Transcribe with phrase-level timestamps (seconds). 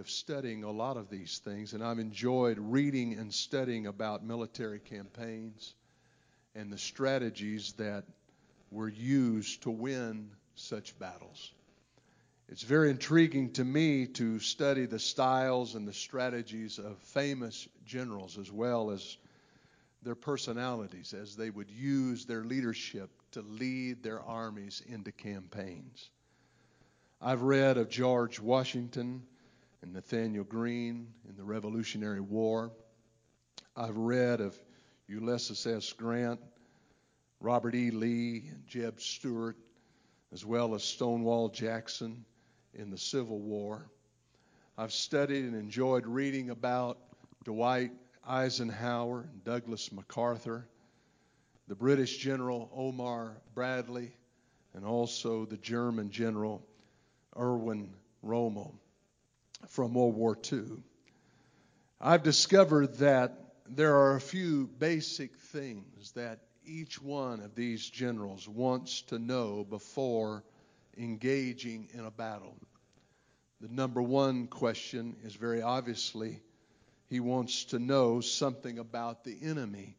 [0.00, 4.80] Of studying a lot of these things, and I've enjoyed reading and studying about military
[4.80, 5.74] campaigns
[6.54, 8.04] and the strategies that
[8.70, 11.52] were used to win such battles.
[12.48, 18.38] It's very intriguing to me to study the styles and the strategies of famous generals
[18.38, 19.18] as well as
[20.02, 26.10] their personalities as they would use their leadership to lead their armies into campaigns.
[27.20, 29.22] I've read of George Washington
[29.82, 32.70] and Nathanael Greene in the Revolutionary War.
[33.76, 34.58] I've read of
[35.08, 35.92] Ulysses S.
[35.92, 36.40] Grant,
[37.40, 37.90] Robert E.
[37.90, 39.56] Lee, and Jeb Stuart,
[40.32, 42.24] as well as Stonewall Jackson
[42.74, 43.90] in the Civil War.
[44.76, 46.98] I've studied and enjoyed reading about
[47.44, 47.92] Dwight
[48.26, 50.68] Eisenhower and Douglas MacArthur,
[51.68, 54.12] the British General Omar Bradley,
[54.74, 56.62] and also the German General
[57.36, 58.74] Erwin Rommel
[59.68, 60.64] from World War II.
[62.00, 63.36] I've discovered that
[63.68, 69.64] there are a few basic things that each one of these generals wants to know
[69.68, 70.44] before
[70.96, 72.56] engaging in a battle.
[73.60, 76.40] The number one question is very obviously
[77.08, 79.96] he wants to know something about the enemy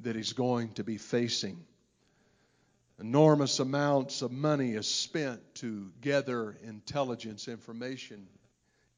[0.00, 1.64] that he's going to be facing.
[3.00, 8.26] Enormous amounts of money is spent to gather intelligence information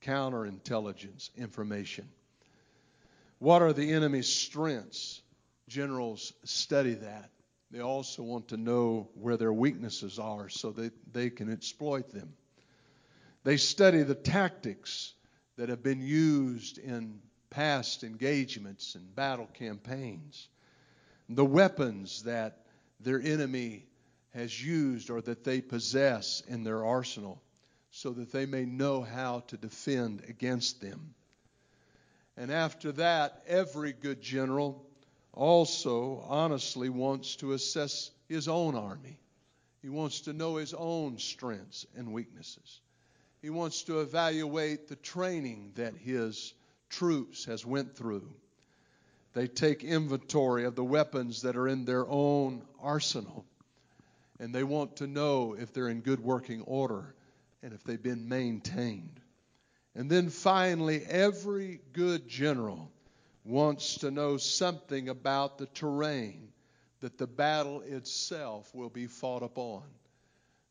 [0.07, 2.09] counterintelligence information.
[3.39, 5.21] What are the enemy's strengths?
[5.69, 7.31] Generals study that.
[7.73, 12.35] They also want to know where their weaknesses are so that they can exploit them.
[13.43, 15.13] They study the tactics
[15.57, 17.21] that have been used in
[17.51, 20.49] past engagements and battle campaigns,
[21.29, 22.67] the weapons that
[23.01, 23.87] their enemy
[24.35, 27.43] has used or that they possess in their arsenal
[27.97, 31.15] so that they may know how to defend against them.
[32.37, 34.85] And after that, every good general
[35.33, 39.19] also honestly wants to assess his own army.
[39.81, 42.83] He wants to know his own strengths and weaknesses.
[43.41, 46.53] He wants to evaluate the training that his
[46.91, 48.29] troops has went through.
[49.33, 53.47] They take inventory of the weapons that are in their own arsenal
[54.39, 57.16] and they want to know if they're in good working order
[57.67, 59.19] and if they've been maintained.
[59.97, 62.93] And then finally, every good general
[63.45, 66.53] wants to know something about the terrain
[67.01, 69.83] that the battle itself will be fought upon.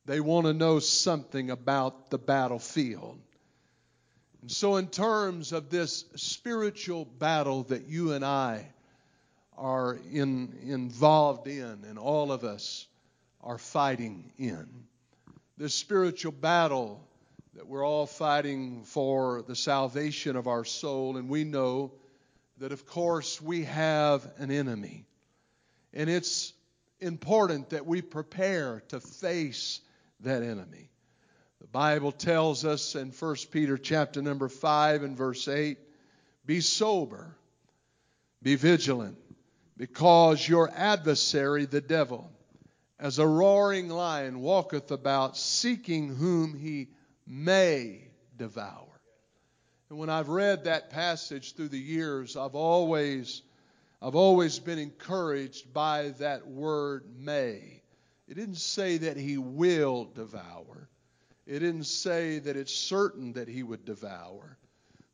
[0.05, 3.19] They want to know something about the battlefield.
[4.41, 8.69] And so, in terms of this spiritual battle that you and I
[9.57, 12.88] are in, involved in, and all of us
[13.41, 14.69] are fighting in,
[15.57, 17.01] this spiritual battle
[17.55, 21.93] that we're all fighting for the salvation of our soul, and we know
[22.57, 25.05] that, of course, we have an enemy.
[25.93, 26.53] And it's
[26.99, 29.79] important that we prepare to face
[30.21, 30.89] that enemy.
[31.61, 35.77] The Bible tells us in 1 Peter chapter number 5 and verse 8,
[36.45, 37.35] be sober,
[38.41, 39.17] be vigilant,
[39.77, 42.29] because your adversary, the devil,
[43.00, 46.89] as a roaring lion walketh about, seeking whom he
[47.28, 48.07] may
[48.38, 48.88] devour.
[49.89, 53.41] And when I've read that passage through the years, I've always,
[54.01, 57.81] I've always been encouraged by that word may.
[58.28, 60.89] It didn't say that he will devour.
[61.45, 64.57] It didn't say that it's certain that he would devour.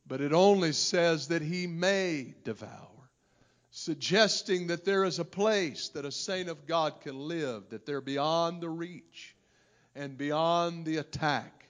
[0.08, 2.91] But it only says that he may devour
[3.72, 8.02] suggesting that there is a place that a saint of God can live, that they're
[8.02, 9.36] beyond the reach
[9.96, 11.66] and beyond the attack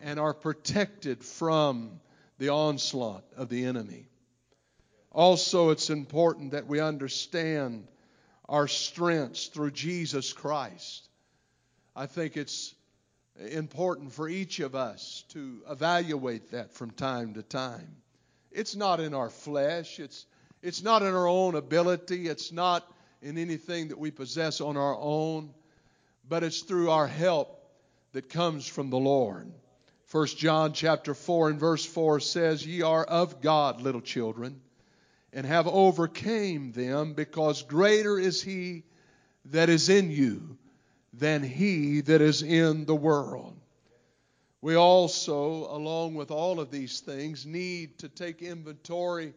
[0.00, 2.00] and are protected from
[2.38, 4.06] the onslaught of the enemy.
[5.12, 7.86] Also, it's important that we understand
[8.48, 11.08] our strengths through Jesus Christ.
[11.94, 12.74] I think it's
[13.50, 17.96] important for each of us to evaluate that from time to time.
[18.50, 20.26] It's not in our flesh, it's
[20.62, 22.86] it's not in our own ability, it's not
[23.22, 25.50] in anything that we possess on our own,
[26.28, 27.56] but it's through our help
[28.12, 29.50] that comes from the Lord.
[30.10, 34.60] 1 John chapter 4 and verse 4 says, Ye are of God, little children,
[35.32, 38.82] and have overcame them, because greater is he
[39.46, 40.56] that is in you
[41.12, 43.56] than he that is in the world.
[44.62, 49.32] We also, along with all of these things, need to take inventory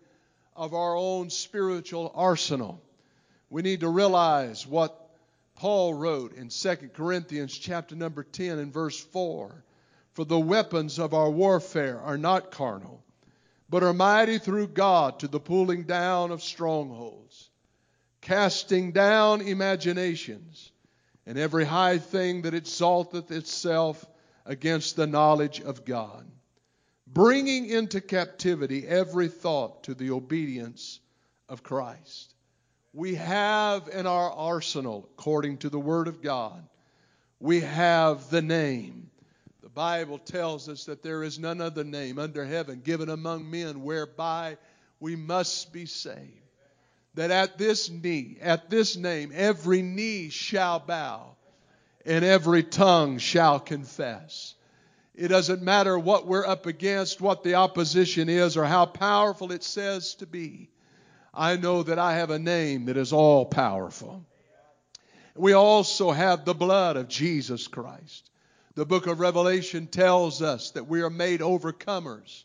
[0.55, 2.81] of our own spiritual arsenal.
[3.50, 5.00] We need to realize what
[5.55, 9.63] Paul wrote in 2 Corinthians chapter number 10 and verse 4.
[10.13, 13.03] For the weapons of our warfare are not carnal,
[13.69, 17.50] but are mighty through God to the pulling down of strongholds,
[18.21, 20.71] casting down imaginations,
[21.25, 24.05] and every high thing that exalteth itself
[24.45, 26.25] against the knowledge of God,
[27.13, 31.00] bringing into captivity every thought to the obedience
[31.48, 32.33] of Christ.
[32.94, 36.68] We have in our arsenal, according to the Word of God,
[37.39, 39.10] we have the name.
[39.62, 43.83] The Bible tells us that there is none other name under heaven given among men
[43.83, 44.57] whereby
[45.00, 46.39] we must be saved.
[47.15, 51.36] That at this knee, at this name, every knee shall bow
[52.06, 54.56] and every tongue shall confess.
[55.15, 59.63] It doesn't matter what we're up against, what the opposition is, or how powerful it
[59.63, 60.69] says to be.
[61.33, 64.25] I know that I have a name that is all powerful.
[65.36, 68.30] We also have the blood of Jesus Christ.
[68.75, 72.44] The book of Revelation tells us that we are made overcomers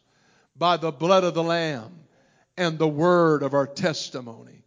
[0.57, 2.01] by the blood of the Lamb
[2.57, 4.63] and the word of our testimony.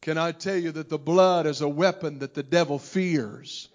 [0.00, 3.68] Can I tell you that the blood is a weapon that the devil fears?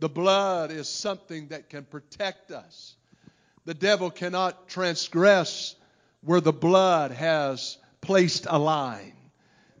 [0.00, 2.96] The blood is something that can protect us.
[3.70, 5.76] The devil cannot transgress
[6.22, 9.12] where the blood has placed a line.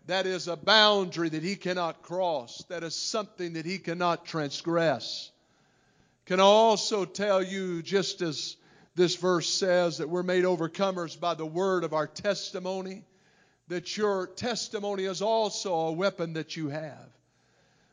[0.06, 2.62] That is a boundary that he cannot cross.
[2.68, 5.32] That is something that he cannot transgress.
[6.26, 8.54] Can I also tell you, just as
[8.94, 13.02] this verse says, that we're made overcomers by the word of our testimony,
[13.66, 17.08] that your testimony is also a weapon that you have.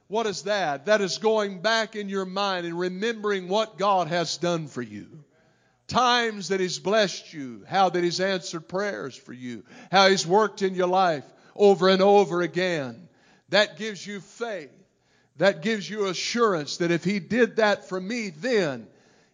[0.09, 0.85] What is that?
[0.85, 5.23] That is going back in your mind and remembering what God has done for you.
[5.87, 10.61] Times that He's blessed you, how that He's answered prayers for you, how He's worked
[10.61, 11.23] in your life
[11.55, 13.07] over and over again.
[13.49, 14.71] That gives you faith.
[15.37, 18.87] That gives you assurance that if He did that for me then,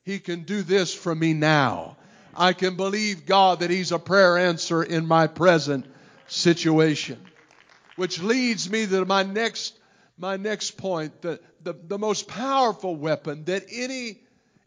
[0.03, 1.97] He can do this for me now.
[2.35, 5.85] I can believe God that He's a prayer answer in my present
[6.27, 7.19] situation.
[7.95, 9.79] Which leads me to my next
[10.17, 14.19] my next point the, the, the most powerful weapon that any,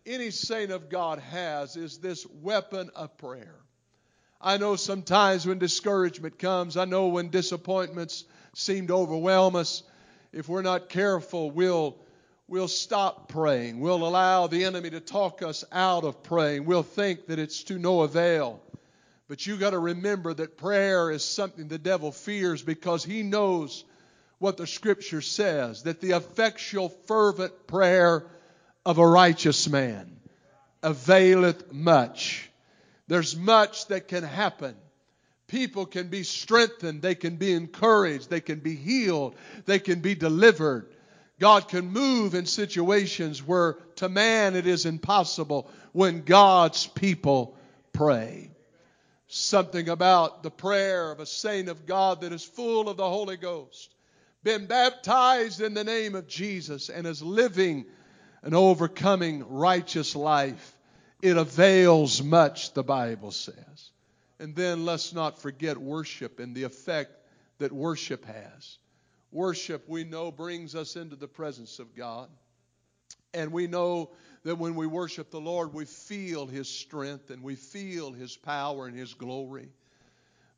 [0.07, 3.57] any saint of God has is this weapon of prayer.
[4.41, 8.25] I know sometimes when discouragement comes, I know when disappointments
[8.55, 9.83] seem to overwhelm us,
[10.33, 11.97] if we're not careful, we'll,
[12.47, 13.81] we'll stop praying.
[13.81, 16.67] We'll allow the enemy to talk us out of praying.
[16.67, 18.61] We'll think that it's to no avail.
[19.29, 23.85] But you got to remember that prayer is something the devil fears because he knows
[24.39, 28.27] what the scripture says that the effectual, fervent prayer
[28.87, 30.17] of a righteous man
[30.81, 32.49] availeth much.
[33.09, 34.77] There's much that can happen.
[35.49, 39.35] People can be strengthened, they can be encouraged, they can be healed,
[39.65, 40.87] they can be delivered.
[41.41, 47.57] God can move in situations where to man it is impossible when God's people
[47.93, 48.53] pray.
[49.27, 53.37] Something about the prayer of a saint of God that is full of the Holy
[53.37, 53.93] Ghost
[54.45, 57.85] been baptized in the name of Jesus and is living
[58.47, 60.77] an overcoming righteous life,
[61.21, 63.91] it avails much, the Bible says.
[64.39, 67.11] And then let's not forget worship and the effect
[67.59, 68.79] that worship has.
[69.33, 72.29] Worship, we know, brings us into the presence of God.
[73.35, 74.13] And we know
[74.45, 78.87] that when we worship the Lord, we feel His strength and we feel His power
[78.87, 79.71] and His glory.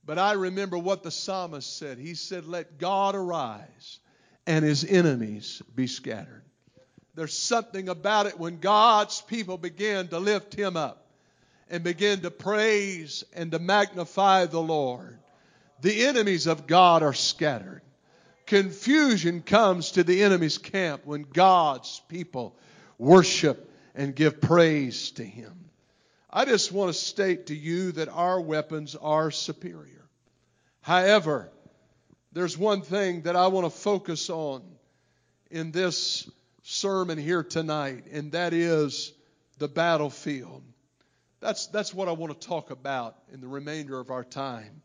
[0.04, 1.96] But I remember what the psalmist said.
[1.96, 3.98] He said, Let God arise
[4.46, 6.42] and his enemies be scattered.
[7.14, 11.06] There's something about it when God's people begin to lift him up
[11.68, 15.18] and begin to praise and to magnify the Lord.
[15.80, 17.82] The enemies of God are scattered.
[18.46, 22.56] Confusion comes to the enemy's camp when God's people
[22.96, 25.68] worship and give praise to him.
[26.30, 30.06] I just want to state to you that our weapons are superior.
[30.80, 31.50] However,
[32.32, 34.62] there's one thing that I want to focus on
[35.50, 36.30] in this
[36.68, 39.14] sermon here tonight, and that is
[39.56, 40.62] the battlefield.
[41.40, 44.82] That's, that's what I want to talk about in the remainder of our time.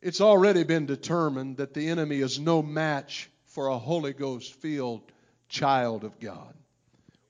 [0.00, 5.02] It's already been determined that the enemy is no match for a Holy Ghost filled
[5.50, 6.54] child of God.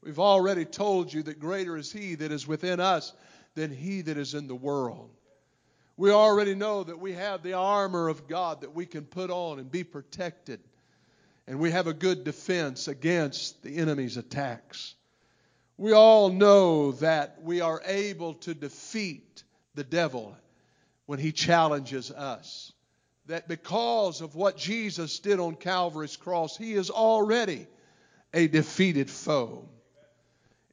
[0.04, 3.12] We've already told you that greater is He that is within us
[3.56, 5.10] than He that is in the world.
[5.96, 9.58] We already know that we have the armor of God that we can put on
[9.58, 10.60] and be protected.
[11.48, 14.94] And we have a good defense against the enemy's attacks.
[15.78, 20.36] We all know that we are able to defeat the devil
[21.06, 22.70] when he challenges us.
[23.28, 27.66] That because of what Jesus did on Calvary's cross, he is already
[28.34, 29.66] a defeated foe.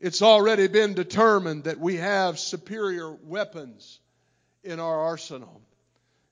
[0.02, 4.02] It's already been determined that we have superior weapons
[4.62, 5.62] in our arsenal.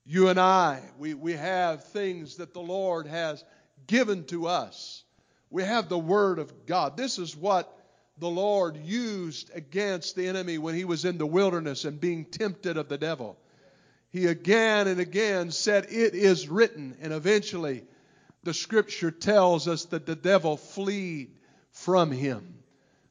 [0.05, 3.41] You and I, we, we have things that the Lord has
[3.87, 5.03] given to us.
[5.49, 6.97] We have the Word of God.
[6.97, 7.71] This is what
[8.17, 12.77] the Lord used against the enemy when he was in the wilderness and being tempted
[12.77, 13.37] of the devil.
[14.09, 16.95] He again and again said, It is written.
[17.01, 17.83] And eventually,
[18.43, 21.27] the scripture tells us that the devil fled
[21.71, 22.55] from him.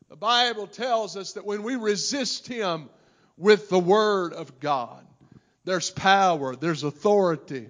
[0.09, 2.88] The Bible tells us that when we resist him
[3.37, 5.05] with the Word of God,
[5.64, 7.69] there's power, there's authority,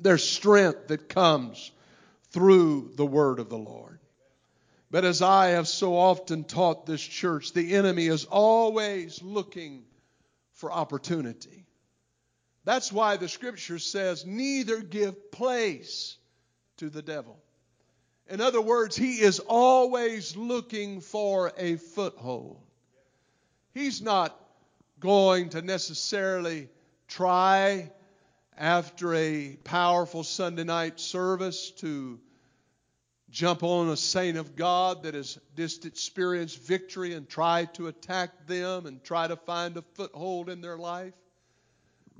[0.00, 1.70] there's strength that comes
[2.30, 4.00] through the Word of the Lord.
[4.90, 9.84] But as I have so often taught this church, the enemy is always looking
[10.52, 11.66] for opportunity.
[12.64, 16.16] That's why the scripture says, neither give place
[16.78, 17.38] to the devil.
[18.28, 22.60] In other words, he is always looking for a foothold.
[23.72, 24.36] He's not
[24.98, 26.68] going to necessarily
[27.06, 27.92] try
[28.56, 32.18] after a powerful Sunday night service to
[33.30, 38.46] jump on a saint of God that has just experienced victory and try to attack
[38.46, 41.12] them and try to find a foothold in their life.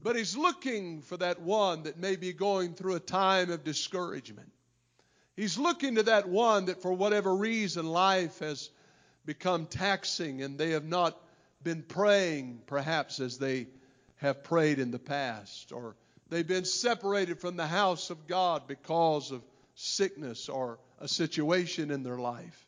[0.02, 4.52] But he's looking for that one that may be going through a time of discouragement.
[5.36, 8.70] He's looking to that one that for whatever reason life has
[9.24, 11.18] become taxing and they have not
[11.62, 13.66] been praying perhaps as they
[14.16, 15.96] have prayed in the past or
[16.28, 19.42] they've been separated from the house of God because of
[19.75, 22.66] sickness or a situation in their life.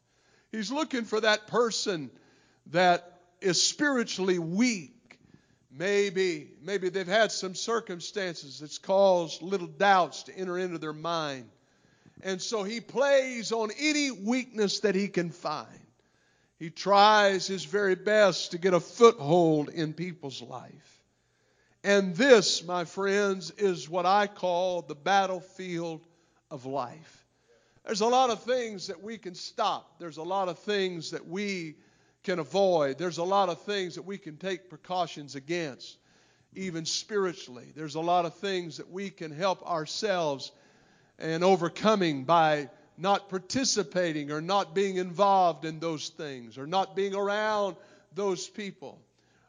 [0.52, 2.10] He's looking for that person
[2.66, 4.94] that is spiritually weak.
[5.70, 11.48] Maybe, maybe they've had some circumstances that's caused little doubts to enter into their mind.
[12.22, 15.68] And so he plays on any weakness that he can find.
[16.58, 20.97] He tries his very best to get a foothold in people's life.
[21.84, 26.04] And this, my friends, is what I call the battlefield
[26.50, 27.24] of life.
[27.86, 29.98] There's a lot of things that we can stop.
[29.98, 31.76] There's a lot of things that we
[32.24, 32.98] can avoid.
[32.98, 35.98] There's a lot of things that we can take precautions against,
[36.54, 37.72] even spiritually.
[37.74, 40.52] There's a lot of things that we can help ourselves
[41.18, 42.68] in overcoming by
[42.98, 47.76] not participating or not being involved in those things or not being around
[48.14, 49.00] those people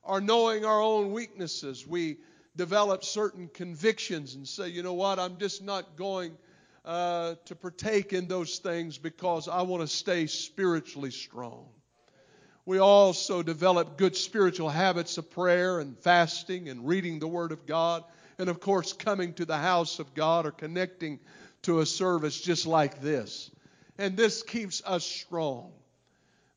[0.04, 1.86] or knowing our own weaknesses.
[1.86, 2.18] We
[2.56, 6.38] develop certain convictions and say, you know what, I'm just not going
[6.86, 11.68] uh, to partake in those things because I want to stay spiritually strong.
[12.66, 17.66] We also develop good spiritual habits of prayer and fasting and reading the Word of
[17.66, 18.04] God,
[18.38, 21.20] and of course, coming to the house of God or connecting
[21.64, 23.50] to a service just like this.
[23.98, 25.72] And this keeps us strong.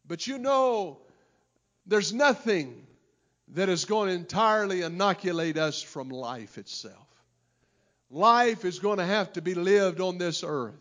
[0.07, 0.99] But you know,
[1.87, 2.87] there's nothing
[3.53, 6.97] that is going to entirely inoculate us from life itself.
[8.11, 10.75] Life is going to have to be lived on this earth.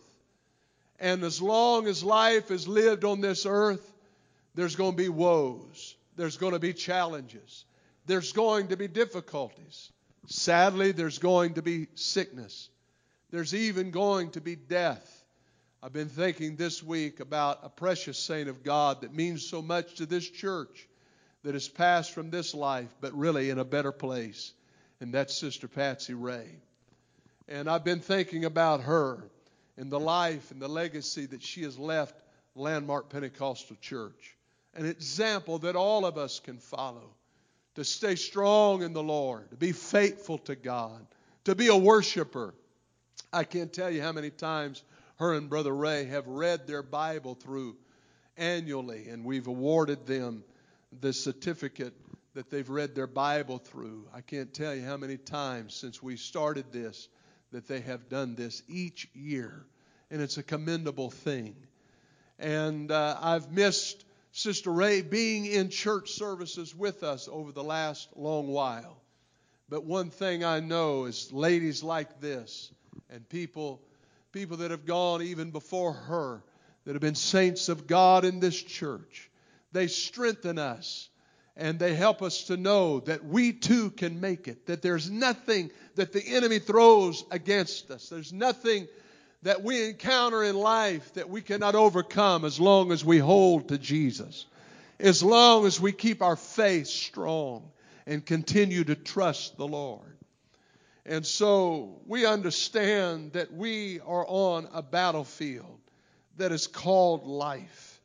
[0.99, 3.91] And as long as life is lived on this earth,
[4.55, 5.95] there's going to be woes.
[6.15, 7.65] There's going to be challenges.
[8.05, 9.91] There's going to be difficulties.
[10.27, 12.69] Sadly, there's going to be sickness.
[13.31, 15.23] There's even going to be death.
[15.81, 19.95] I've been thinking this week about a precious saint of God that means so much
[19.95, 20.87] to this church
[21.43, 24.53] that has passed from this life, but really in a better place.
[24.99, 26.47] And that's Sister Patsy Ray.
[27.47, 29.23] And I've been thinking about her
[29.77, 32.15] and the life and the legacy that she has left
[32.55, 34.35] Landmark Pentecostal Church.
[34.75, 37.09] An example that all of us can follow
[37.75, 41.05] to stay strong in the Lord, to be faithful to God,
[41.45, 42.53] to be a worshiper.
[43.33, 44.83] I can't tell you how many times
[45.15, 47.75] her and Brother Ray have read their Bible through
[48.37, 50.43] annually, and we've awarded them
[50.99, 51.93] the certificate
[52.33, 54.07] that they've read their Bible through.
[54.13, 57.09] I can't tell you how many times since we started this
[57.51, 59.65] that they have done this each year,
[60.09, 61.55] and it's a commendable thing.
[62.39, 68.09] And uh, I've missed Sister Ray being in church services with us over the last
[68.15, 68.97] long while.
[69.67, 72.71] But one thing I know is ladies like this
[73.09, 73.81] and people
[74.31, 76.43] people that have gone even before her
[76.85, 79.29] that have been saints of God in this church,
[79.71, 81.09] they strengthen us
[81.55, 85.69] And they help us to know that we too can make it, that there's nothing
[85.95, 88.07] that the enemy throws against us.
[88.09, 88.87] There's nothing
[89.43, 93.77] that we encounter in life that we cannot overcome as long as we hold to
[93.77, 94.45] Jesus,
[94.99, 97.69] as long as we keep our faith strong
[98.05, 100.17] and continue to trust the Lord.
[101.05, 105.79] And so we understand that we are on a battlefield
[106.37, 107.99] that is called life.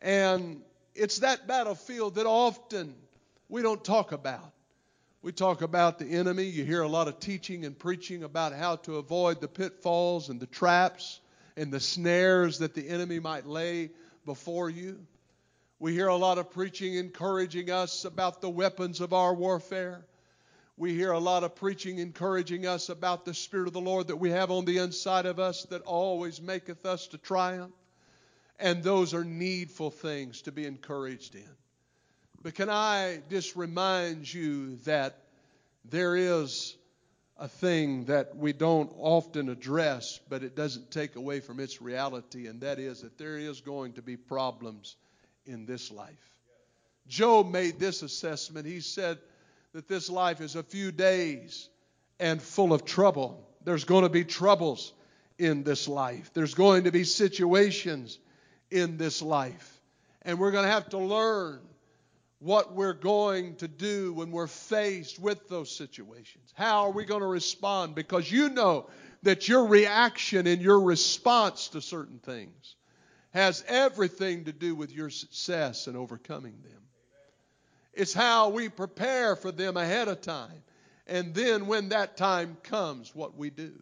[0.00, 0.62] And
[0.96, 2.94] it's that battlefield that often
[3.48, 4.52] we don't talk about.
[5.22, 6.44] We talk about the enemy.
[6.44, 10.38] You hear a lot of teaching and preaching about how to avoid the pitfalls and
[10.38, 11.20] the traps
[11.56, 13.90] and the snares that the enemy might lay
[14.24, 14.98] before you.
[15.78, 20.04] We hear a lot of preaching encouraging us about the weapons of our warfare.
[20.76, 24.16] We hear a lot of preaching encouraging us about the Spirit of the Lord that
[24.16, 27.72] we have on the inside of us that always maketh us to triumph.
[28.58, 31.48] And those are needful things to be encouraged in.
[32.42, 35.18] But can I just remind you that
[35.84, 36.76] there is
[37.38, 42.46] a thing that we don't often address, but it doesn't take away from its reality,
[42.46, 44.96] and that is that there is going to be problems
[45.44, 46.32] in this life.
[47.08, 48.66] Job made this assessment.
[48.66, 49.18] He said,
[49.76, 51.68] that this life is a few days
[52.18, 53.46] and full of trouble.
[53.62, 54.94] There's going to be troubles
[55.38, 58.18] in this life, there's going to be situations
[58.70, 59.80] in this life.
[60.22, 61.60] And we're going to have to learn
[62.38, 66.52] what we're going to do when we're faced with those situations.
[66.54, 67.94] How are we going to respond?
[67.94, 68.88] Because you know
[69.22, 72.76] that your reaction and your response to certain things
[73.30, 76.82] has everything to do with your success in overcoming them.
[77.92, 80.62] It's how we prepare for them ahead of time.
[81.06, 83.72] And then when that time comes, what we do.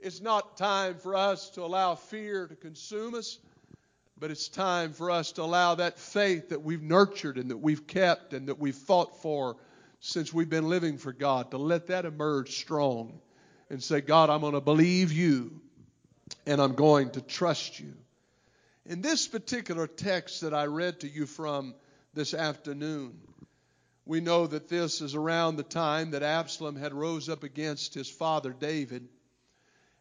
[0.00, 3.38] It's not time for us to allow fear to consume us,
[4.18, 7.86] but it's time for us to allow that faith that we've nurtured and that we've
[7.86, 9.56] kept and that we've fought for
[10.00, 13.20] since we've been living for God, to let that emerge strong
[13.70, 15.60] and say, God, I'm going to believe you
[16.46, 17.94] and I'm going to trust you.
[18.86, 21.74] In this particular text that I read to you from,
[22.18, 23.16] this afternoon.
[24.04, 28.10] We know that this is around the time that Absalom had rose up against his
[28.10, 29.08] father David.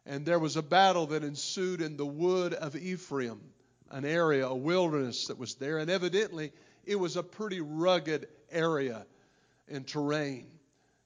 [0.05, 3.39] And there was a battle that ensued in the wood of Ephraim,
[3.91, 5.77] an area, a wilderness that was there.
[5.77, 6.51] And evidently,
[6.85, 9.05] it was a pretty rugged area
[9.67, 10.47] and terrain.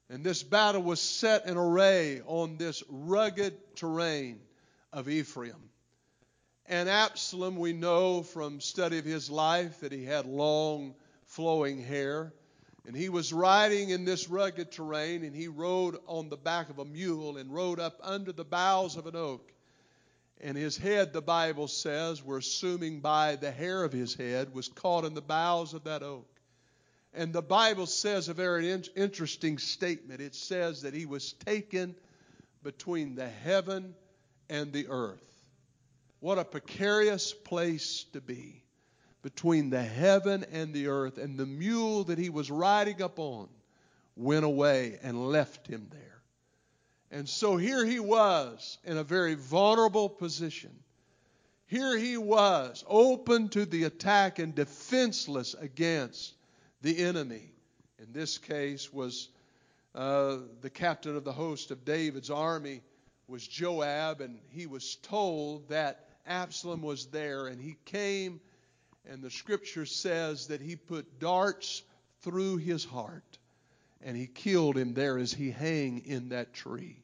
[0.10, 4.40] And this battle was set in array on this rugged terrain
[4.92, 5.70] of Ephraim.
[6.66, 12.34] And Absalom, we know from study of his life that he had long flowing hair.
[12.86, 16.80] And he was riding in this rugged terrain, and he rode on the back of
[16.80, 19.52] a mule and rode up under the boughs of an oak.
[20.44, 24.68] And his head, the Bible says, we're assuming by the hair of his head, was
[24.68, 26.28] caught in the boughs of that oak.
[27.14, 30.20] And the Bible says a very in- interesting statement.
[30.20, 31.96] It says that he was taken
[32.64, 33.94] between the heaven
[34.50, 35.22] and the earth.
[36.22, 38.64] What a precarious place to be
[39.22, 41.18] between the heaven and the earth.
[41.18, 43.48] And the mule that he was riding upon
[44.16, 46.11] went away and left him there.
[47.12, 50.72] And so here he was in a very vulnerable position.
[51.68, 56.34] Here he was, open to the attack and defenseless against
[56.82, 57.52] the enemy.
[58.00, 59.30] In this case, was
[59.94, 62.82] uh, the captain of the host of David's army
[63.28, 68.42] was Joab, and he was told that Absalom was there, and he came,
[69.06, 71.84] and the scripture says that he put darts
[72.22, 73.38] through his heart,
[74.04, 76.98] and he killed him there as he hang in that tree.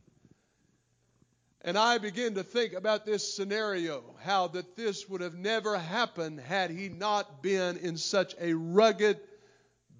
[1.62, 6.40] And I begin to think about this scenario, how that this would have never happened
[6.40, 9.20] had he not been in such a rugged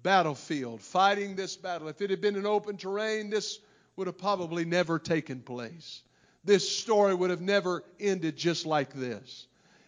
[0.02, 1.88] battlefield, fighting this battle.
[1.88, 3.58] If it had been an open terrain, this
[3.96, 6.02] would have probably never taken place
[6.48, 9.46] this story would have never ended just like this.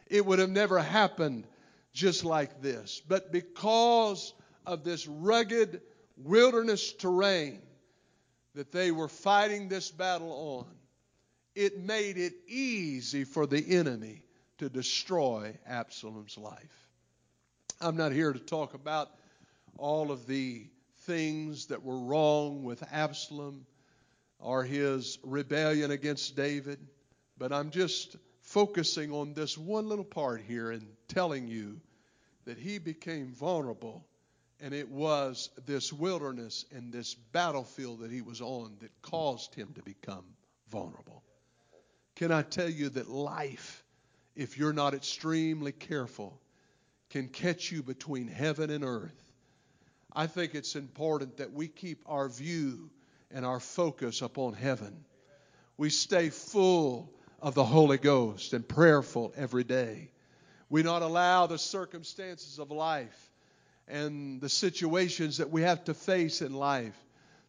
[0.08, 1.46] It would have never happened
[1.92, 3.00] just like this.
[3.08, 4.34] But because
[4.66, 5.80] of this rugged
[6.24, 7.60] wilderness terrain
[8.54, 10.74] that they were fighting this battle on,
[11.54, 14.22] it made it easy for the enemy
[14.58, 16.88] to destroy Absalom's life.
[17.80, 19.10] I'm not here to talk about
[19.78, 20.66] all of the
[21.02, 23.64] things that were wrong with Absalom
[24.38, 26.78] or his rebellion against David,
[27.38, 31.80] but I'm just focusing on this one little part here and telling you
[32.44, 34.04] that he became vulnerable,
[34.62, 39.72] and it was this wilderness and this battlefield that he was on that caused him
[39.74, 40.24] to become
[40.70, 41.22] vulnerable.
[42.16, 43.84] Can I tell you that life,
[44.36, 46.40] if you're not extremely careful,
[47.08, 49.30] can catch you between heaven and earth
[50.12, 52.90] I think it's important that we keep our view
[53.30, 55.04] and our focus upon heaven.
[55.76, 60.10] We stay full of the Holy Ghost and prayerful every day.
[60.68, 63.29] We not allow the circumstances of life
[63.90, 66.96] and the situations that we have to face in life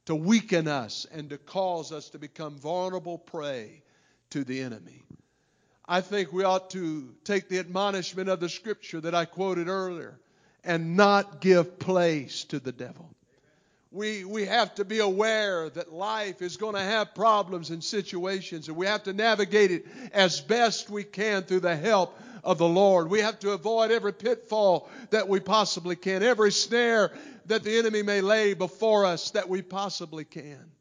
[0.05, 3.83] to weaken us and to cause us to become vulnerable prey
[4.31, 5.03] to the enemy.
[5.87, 10.19] I think we ought to take the admonishment of the scripture that I quoted earlier
[10.63, 13.09] and not give place to the devil.
[13.91, 18.69] We, we have to be aware that life is going to have problems and situations,
[18.69, 22.67] and we have to navigate it as best we can through the help of the
[22.67, 23.09] Lord.
[23.09, 27.11] We have to avoid every pitfall that we possibly can, every snare
[27.45, 30.71] that the enemy may lay before us that we possibly can.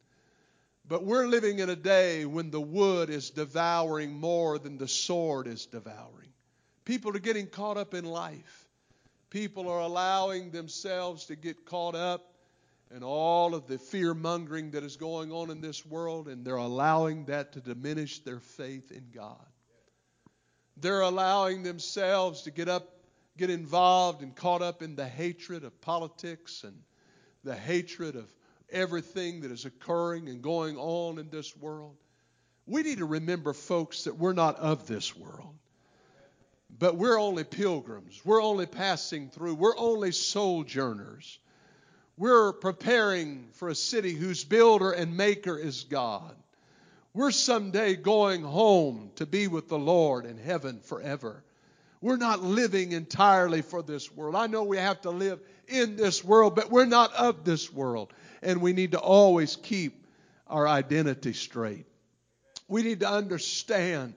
[0.86, 5.46] But we're living in a day when the wood is devouring more than the sword
[5.46, 6.32] is devouring.
[6.84, 8.68] People are getting caught up in life.
[9.30, 12.34] People are allowing themselves to get caught up
[12.94, 16.56] in all of the fear mongering that is going on in this world, and they're
[16.56, 19.46] allowing that to diminish their faith in God.
[20.80, 22.88] They're allowing themselves to get up,
[23.36, 26.76] get involved and caught up in the hatred of politics and
[27.44, 28.32] the hatred of
[28.70, 31.96] everything that is occurring and going on in this world.
[32.66, 35.54] We need to remember, folks, that we're not of this world.
[36.78, 38.20] But we're only pilgrims.
[38.24, 39.56] We're only passing through.
[39.56, 41.38] We're only sojourners.
[42.16, 46.36] We're preparing for a city whose builder and maker is God.
[47.12, 51.42] We're someday going home to be with the Lord in heaven forever.
[52.00, 54.36] We're not living entirely for this world.
[54.36, 58.12] I know we have to live in this world, but we're not of this world.
[58.42, 60.06] And we need to always keep
[60.46, 61.86] our identity straight.
[62.68, 64.14] We need to understand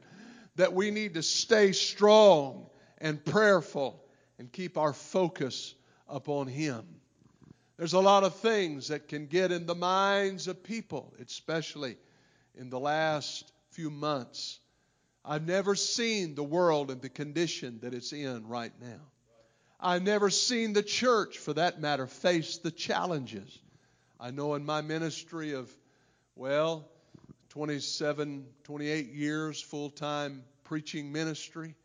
[0.55, 2.67] that we need to stay strong
[2.99, 3.99] and prayerful
[4.37, 5.73] and keep our focus
[6.07, 6.85] upon Him.
[7.77, 11.97] There's a lot of things that can get in the minds of people, especially
[12.55, 14.59] in the last few months.
[15.25, 18.99] I've never seen the world in the condition that it's in right now.
[19.79, 23.59] I've never seen the church, for that matter, face the challenges.
[24.19, 25.73] I know in my ministry of,
[26.35, 26.89] well,
[27.49, 31.75] 27, 28 years full time preaching ministry,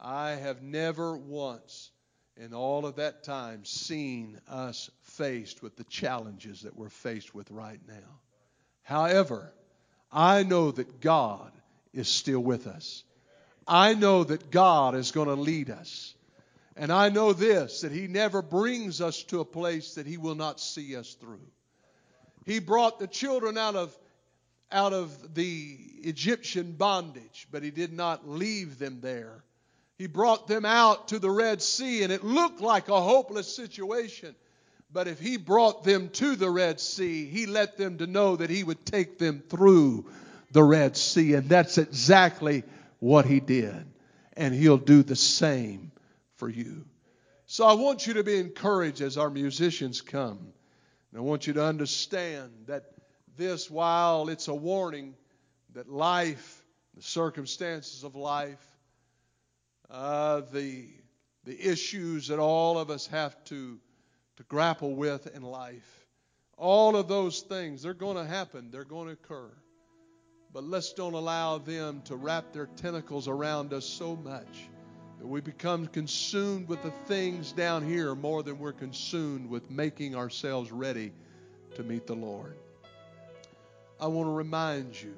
[0.00, 1.90] I have never once
[2.36, 7.50] in all of that time seen us faced with the challenges that we're faced with
[7.50, 8.20] right now.
[8.82, 9.52] However,
[10.10, 11.52] I know that God
[11.92, 13.04] is still with us.
[13.66, 16.14] I know that God is going to lead us.
[16.76, 20.36] And I know this that He never brings us to a place that He will
[20.36, 21.40] not see us through.
[22.46, 23.94] He brought the children out of,
[24.72, 29.44] out of the Egyptian bondage, but He did not leave them there.
[29.98, 34.34] He brought them out to the Red Sea, and it looked like a hopeless situation.
[34.90, 38.48] But if he brought them to the Red Sea, he let them to know that
[38.48, 40.06] he would take them through
[40.52, 41.34] the Red Sea.
[41.34, 42.64] And that's exactly
[42.98, 43.86] what he did.
[44.36, 45.92] And he'll do the same
[46.36, 46.86] for you.
[47.46, 50.38] So I want you to be encouraged as our musicians come.
[51.10, 52.84] And I want you to understand that
[53.36, 55.14] this, while it's a warning
[55.74, 58.64] that life, the circumstances of life,
[59.90, 60.86] uh, the,
[61.44, 63.78] the issues that all of us have to
[64.38, 66.06] to grapple with in life.
[66.56, 69.50] All of those things, they're going to happen, they're going to occur.
[70.52, 74.70] But let's don't allow them to wrap their tentacles around us so much
[75.18, 80.14] that we become consumed with the things down here more than we're consumed with making
[80.14, 81.12] ourselves ready
[81.74, 82.56] to meet the Lord.
[84.00, 85.16] I want to remind you,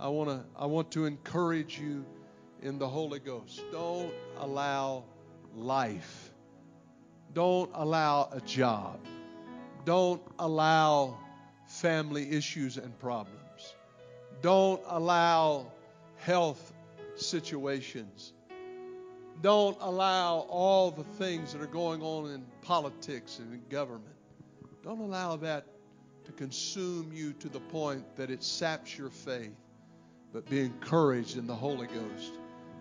[0.00, 2.04] I want to, I want to encourage you
[2.62, 3.62] in the Holy Ghost.
[3.70, 5.04] Don't allow
[5.54, 6.33] life
[7.34, 8.98] don't allow a job.
[9.84, 11.18] Don't allow
[11.66, 13.74] family issues and problems.
[14.40, 15.66] Don't allow
[16.16, 16.72] health
[17.16, 18.32] situations.
[19.42, 24.14] Don't allow all the things that are going on in politics and in government.
[24.82, 25.66] Don't allow that
[26.24, 29.56] to consume you to the point that it saps your faith.
[30.32, 32.32] But be encouraged in the Holy Ghost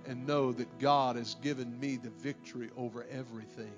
[0.05, 3.71] and know that God has given me the victory over everything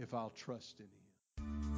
[0.00, 1.69] if I'll trust in Him.